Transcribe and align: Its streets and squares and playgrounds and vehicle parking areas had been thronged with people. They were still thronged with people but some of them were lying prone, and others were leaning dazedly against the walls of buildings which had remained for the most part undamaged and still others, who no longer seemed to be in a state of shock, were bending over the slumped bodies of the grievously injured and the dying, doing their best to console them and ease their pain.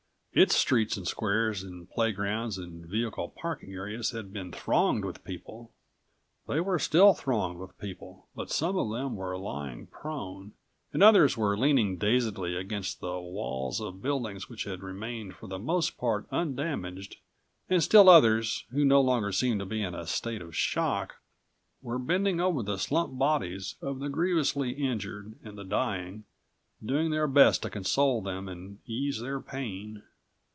Its 0.33 0.55
streets 0.55 0.95
and 0.95 1.05
squares 1.05 1.61
and 1.61 1.89
playgrounds 1.89 2.57
and 2.57 2.85
vehicle 2.85 3.27
parking 3.37 3.73
areas 3.73 4.11
had 4.11 4.31
been 4.31 4.49
thronged 4.49 5.03
with 5.03 5.25
people. 5.25 5.73
They 6.47 6.61
were 6.61 6.79
still 6.79 7.13
thronged 7.13 7.59
with 7.59 7.77
people 7.77 8.27
but 8.33 8.49
some 8.49 8.77
of 8.77 8.89
them 8.91 9.17
were 9.17 9.37
lying 9.37 9.87
prone, 9.87 10.53
and 10.93 11.03
others 11.03 11.35
were 11.35 11.57
leaning 11.57 11.97
dazedly 11.97 12.55
against 12.55 13.01
the 13.01 13.19
walls 13.19 13.81
of 13.81 14.01
buildings 14.01 14.47
which 14.47 14.63
had 14.63 14.79
remained 14.81 15.35
for 15.35 15.47
the 15.47 15.59
most 15.59 15.97
part 15.97 16.27
undamaged 16.31 17.17
and 17.69 17.83
still 17.83 18.07
others, 18.07 18.63
who 18.71 18.85
no 18.85 19.01
longer 19.01 19.33
seemed 19.33 19.59
to 19.59 19.65
be 19.65 19.83
in 19.83 19.93
a 19.93 20.07
state 20.07 20.41
of 20.41 20.55
shock, 20.55 21.15
were 21.81 21.99
bending 21.99 22.39
over 22.39 22.63
the 22.63 22.77
slumped 22.77 23.19
bodies 23.19 23.75
of 23.81 23.99
the 23.99 24.07
grievously 24.07 24.71
injured 24.71 25.35
and 25.43 25.57
the 25.57 25.65
dying, 25.65 26.23
doing 26.81 27.11
their 27.11 27.27
best 27.27 27.63
to 27.63 27.69
console 27.69 28.21
them 28.21 28.47
and 28.47 28.79
ease 28.85 29.19
their 29.19 29.41
pain. 29.41 30.03